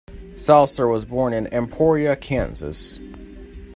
[0.35, 2.97] Salser was born in Emporia, Kansas.